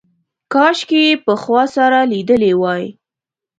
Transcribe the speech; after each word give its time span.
کاشکې 0.53 0.99
یې 1.07 1.13
پخوا 1.25 1.63
سره 1.75 1.99
لیدلي 2.11 2.53
وای. 2.61 2.83